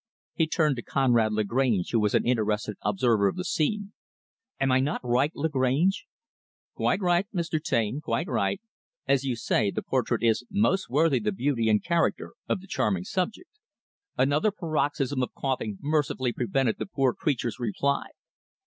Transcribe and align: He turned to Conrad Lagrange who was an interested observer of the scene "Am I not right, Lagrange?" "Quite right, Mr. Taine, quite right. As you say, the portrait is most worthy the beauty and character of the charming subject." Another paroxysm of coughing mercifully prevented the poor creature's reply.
He 0.33 0.47
turned 0.47 0.77
to 0.77 0.81
Conrad 0.81 1.31
Lagrange 1.31 1.91
who 1.91 1.99
was 1.99 2.15
an 2.15 2.25
interested 2.25 2.75
observer 2.81 3.27
of 3.27 3.35
the 3.35 3.43
scene 3.45 3.93
"Am 4.59 4.71
I 4.71 4.79
not 4.79 4.99
right, 5.03 5.31
Lagrange?" 5.35 6.07
"Quite 6.73 7.01
right, 7.01 7.27
Mr. 7.31 7.61
Taine, 7.61 8.01
quite 8.01 8.25
right. 8.27 8.59
As 9.07 9.25
you 9.25 9.35
say, 9.35 9.69
the 9.69 9.83
portrait 9.83 10.23
is 10.23 10.43
most 10.49 10.89
worthy 10.89 11.19
the 11.19 11.31
beauty 11.31 11.69
and 11.69 11.83
character 11.83 12.33
of 12.49 12.61
the 12.61 12.67
charming 12.67 13.03
subject." 13.03 13.51
Another 14.17 14.49
paroxysm 14.49 15.21
of 15.21 15.35
coughing 15.35 15.77
mercifully 15.83 16.33
prevented 16.33 16.79
the 16.79 16.87
poor 16.87 17.13
creature's 17.13 17.59
reply. 17.59 18.07